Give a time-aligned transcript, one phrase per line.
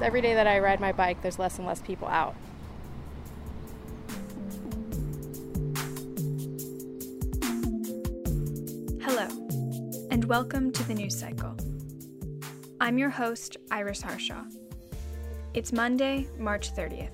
[0.00, 2.34] every day that I ride my bike, there's less and less people out.
[9.02, 9.26] Hello,
[10.10, 11.56] and welcome to the news cycle.
[12.80, 14.44] I'm your host, Iris Harshaw.
[15.54, 17.10] It's Monday, March 30th.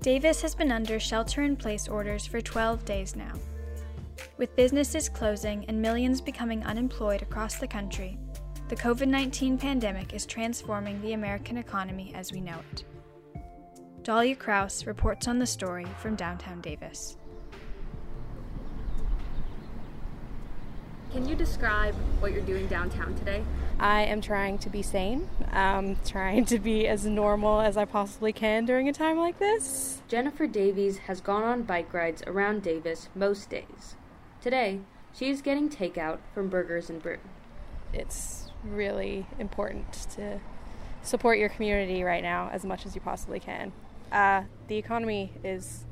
[0.00, 3.32] Davis has been under shelter in place orders for 12 days now.
[4.36, 8.18] With businesses closing and millions becoming unemployed across the country,
[8.68, 12.84] the COVID 19 pandemic is transforming the American economy as we know it.
[14.02, 17.18] Dahlia Kraus reports on the story from downtown Davis.
[21.12, 23.44] Can you describe what you're doing downtown today?
[23.78, 28.32] I am trying to be sane, um, trying to be as normal as I possibly
[28.32, 30.02] can during a time like this.
[30.08, 33.94] Jennifer Davies has gone on bike rides around Davis most days.
[34.40, 34.80] Today,
[35.12, 37.18] she is getting takeout from Burgers and Brew.
[37.92, 40.40] It's really important to
[41.02, 43.72] support your community right now as much as you possibly can.
[44.10, 45.84] Uh, the economy is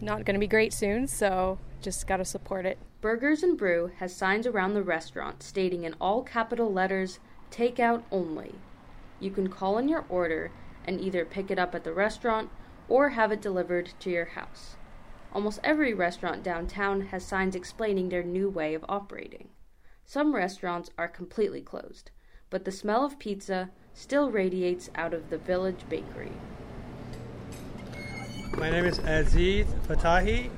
[0.00, 2.78] not going to be great soon, so just got to support it.
[3.00, 7.18] Burgers and Brew has signs around the restaurant stating in all capital letters,
[7.50, 8.54] takeout only.
[9.20, 10.50] You can call in your order
[10.86, 12.50] and either pick it up at the restaurant
[12.88, 14.76] or have it delivered to your house.
[15.32, 19.48] Almost every restaurant downtown has signs explaining their new way of operating.
[20.06, 22.10] Some restaurants are completely closed,
[22.50, 26.32] but the smell of pizza still radiates out of the Village Bakery.
[28.56, 30.50] My name is Aziz Fatahi,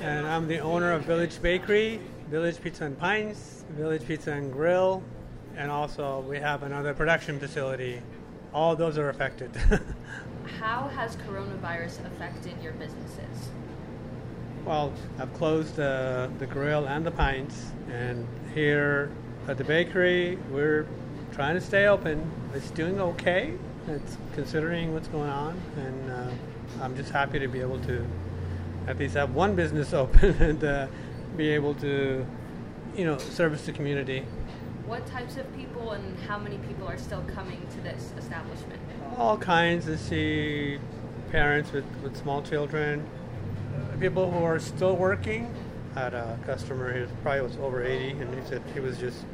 [0.00, 5.02] and I'm the owner of Village Bakery, Village Pizza and Pints, Village Pizza and Grill,
[5.56, 8.00] and also we have another production facility.
[8.52, 9.50] All those are affected.
[10.60, 13.50] How has coronavirus affected your businesses?
[14.64, 19.10] Well, I've closed uh, the grill and the pints, and here
[19.48, 20.86] at the bakery, we're
[21.32, 22.30] trying to stay open.
[22.54, 23.54] It's doing okay.
[23.88, 26.30] It's considering what's going on, and uh,
[26.80, 28.06] I'm just happy to be able to
[28.86, 30.86] at least have one business open and uh,
[31.36, 32.24] be able to,
[32.96, 34.24] you know, service the community.
[34.86, 38.80] What types of people and how many people are still coming to this establishment?
[39.16, 39.88] All kinds.
[39.88, 40.78] I see
[41.30, 43.08] parents with, with small children,
[44.02, 45.54] people who are still working.
[45.94, 49.24] I had a customer who probably was over 80, and he said he was just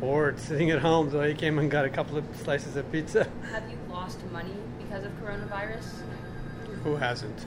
[0.00, 3.28] bored sitting at home, so he came and got a couple of slices of pizza.
[3.52, 5.84] Have you lost money because of coronavirus?
[6.84, 7.44] Who hasn't?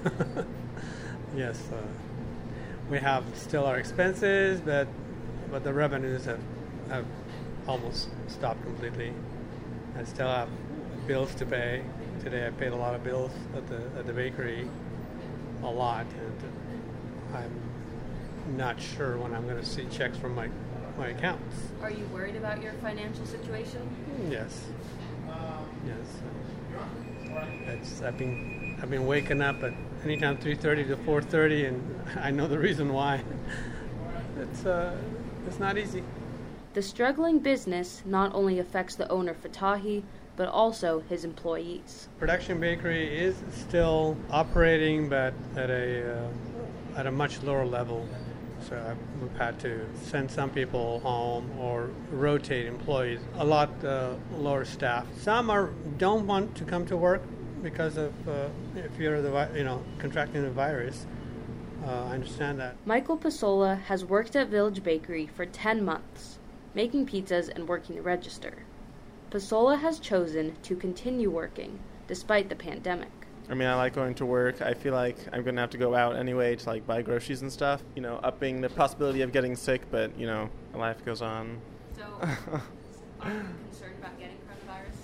[1.35, 1.81] yes, uh,
[2.91, 4.87] we have still our expenses, but
[5.49, 6.41] but the revenues have
[6.89, 7.05] have
[7.67, 9.13] almost stopped completely.
[9.97, 10.49] I still have
[11.07, 11.81] bills to pay.
[12.21, 14.67] Today I paid a lot of bills at the at the bakery,
[15.63, 20.49] a lot, and I'm not sure when I'm going to see checks from my
[20.97, 21.55] my accounts.
[21.81, 23.81] Are you worried about your financial situation?
[24.29, 24.65] Yes.
[25.85, 26.19] Yes.
[27.67, 32.47] It's, I've been I've been waking up at anytime 3:30 to 4:30, and I know
[32.47, 33.21] the reason why.
[34.39, 34.95] It's uh,
[35.47, 36.03] it's not easy.
[36.73, 40.03] The struggling business not only affects the owner Fatahi,
[40.39, 42.07] but also his employees.
[42.17, 48.07] Production bakery is still operating, but at a uh, at a much lower level.
[48.69, 53.19] So we've had to send some people home or rotate employees.
[53.35, 55.05] A lot uh, lower staff.
[55.17, 57.21] Some are don't want to come to work
[57.61, 61.05] because of uh, if you're the vi- you know contracting the virus.
[61.85, 62.77] Uh, I understand that.
[62.85, 66.39] Michael Pasola has worked at Village Bakery for 10 months,
[66.73, 68.65] making pizzas and working the register.
[69.29, 73.11] Pasola has chosen to continue working despite the pandemic.
[73.47, 74.61] I mean, I like going to work.
[74.61, 77.43] I feel like I'm going to have to go out anyway to like buy groceries
[77.43, 77.83] and stuff.
[77.95, 81.61] You know, upping the possibility of getting sick, but you know, life goes on.
[81.95, 82.03] So,
[83.21, 84.95] are you concerned about getting coronavirus?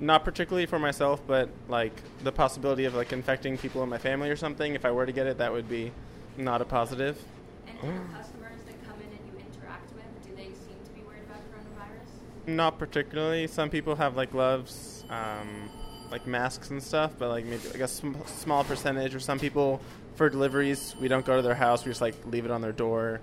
[0.00, 4.30] Not particularly for myself, but like the possibility of like infecting people in my family
[4.30, 4.74] or something.
[4.74, 5.92] If I were to get it, that would be
[6.38, 7.22] not a positive.
[7.66, 11.00] And the customers that come in and you interact with, do they seem to be
[11.02, 12.24] worried about coronavirus?
[12.46, 13.46] Not particularly.
[13.46, 15.70] Some people have like gloves, um,
[16.10, 19.14] like masks and stuff, but like maybe like a sm- small percentage.
[19.14, 19.80] Or some people
[20.16, 21.84] for deliveries, we don't go to their house.
[21.84, 23.20] We just like leave it on their door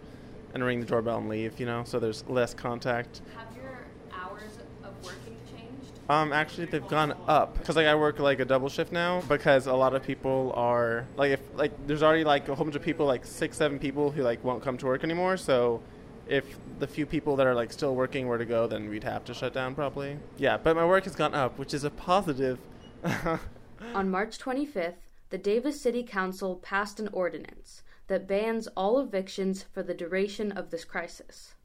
[0.54, 1.60] and ring the doorbell and leave.
[1.60, 3.22] You know, so there's less contact.
[3.36, 6.00] Have your hours of working changed?
[6.10, 9.68] Um, actually, they've gone up because like I work like a double shift now because
[9.68, 12.82] a lot of people are like if like there's already like a whole bunch of
[12.82, 15.38] people like six seven people who like won't come to work anymore.
[15.38, 15.84] So
[16.32, 19.26] if the few people that are like still working were to go, then we'd have
[19.26, 20.18] to shut down probably.
[20.38, 22.58] Yeah, but my work has gone up, which is a positive.
[23.94, 24.96] On March 25th,
[25.30, 30.70] the Davis City Council passed an ordinance that bans all evictions for the duration of
[30.70, 31.56] this crisis.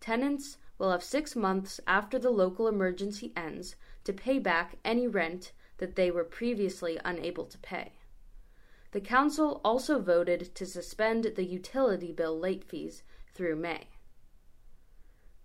[0.00, 5.52] Tenants will have six months after the local emergency ends to pay back any rent
[5.78, 7.92] that they were previously unable to pay.
[8.92, 13.02] The council also voted to suspend the utility bill late fees
[13.32, 13.88] through May.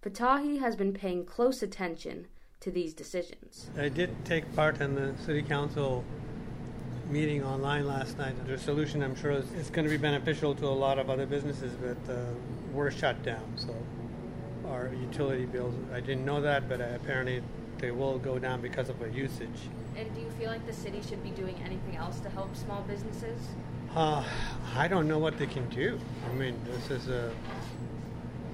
[0.02, 2.28] Fatahi has been paying close attention
[2.62, 3.70] to these decisions.
[3.78, 6.06] I did take part in the city council
[7.10, 8.34] meeting online last night.
[8.48, 11.26] The solution, I'm sure, is, is going to be beneficial to a lot of other
[11.26, 12.18] businesses, but uh,
[12.72, 13.44] we're shut down.
[13.58, 13.76] So
[14.68, 17.42] our utility bills, I didn't know that, but apparently
[17.80, 19.68] they will go down because of our usage.
[19.98, 22.84] And do you feel like the city should be doing anything else to help small
[22.84, 23.38] businesses?
[23.94, 24.24] Uh,
[24.78, 26.00] I don't know what they can do.
[26.30, 27.34] I mean, this is a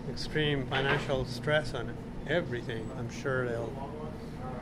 [0.09, 1.95] extreme financial stress on
[2.27, 2.89] everything.
[2.97, 3.91] I'm sure they'll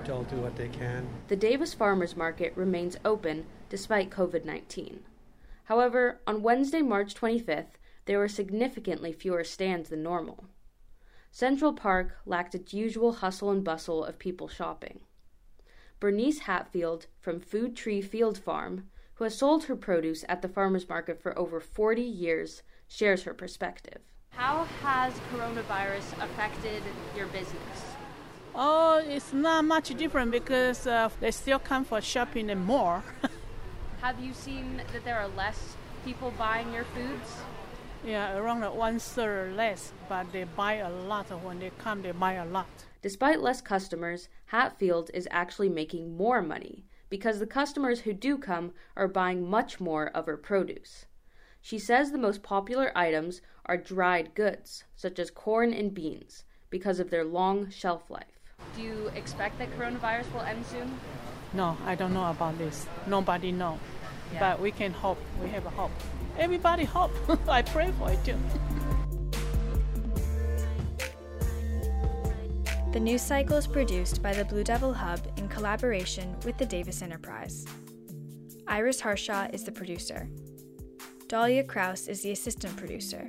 [0.06, 1.08] they'll do what they can.
[1.28, 5.02] The Davis Farmers Market remains open despite COVID 19.
[5.66, 10.46] However, on Wednesday, March 25th, there were significantly fewer stands than normal.
[11.32, 15.00] Central Park lacked its usual hustle and bustle of people shopping.
[16.00, 20.88] Bernice Hatfield from Food Tree Field Farm, who has sold her produce at the farmers
[20.88, 24.02] market for over 40 years, shares her perspective.
[24.36, 26.82] How has coronavirus affected
[27.16, 27.78] your business?
[28.56, 33.04] Oh, it's not much different because uh, they still come for shopping and more.
[34.02, 37.38] Have you seen that there are less people buying your foods?
[38.04, 41.30] Yeah, around one third less, but they buy a lot.
[41.44, 42.86] When they come, they buy a lot.
[43.04, 48.74] Despite less customers, Hatfield is actually making more money because the customers who do come
[48.98, 51.06] are buying much more of her produce.
[51.66, 57.00] She says the most popular items are dried goods, such as corn and beans, because
[57.00, 58.42] of their long shelf life.
[58.76, 60.94] Do you expect that coronavirus will end soon?
[61.54, 62.86] No, I don't know about this.
[63.08, 63.80] Nobody know.
[64.34, 64.42] Yeah.
[64.42, 65.18] But we can hope.
[65.42, 65.92] We have a hope.
[66.38, 67.14] Everybody hope.
[67.48, 68.38] I pray for it too.
[72.92, 77.02] The news cycle is produced by the Blue Devil Hub in collaboration with the Davis
[77.02, 77.66] Enterprise.
[78.68, 80.28] Iris Harshaw is the producer.
[81.34, 83.26] Dahlia Kraus is the assistant producer.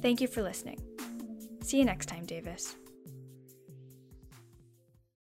[0.00, 0.80] Thank you for listening.
[1.62, 2.74] See you next time, Davis.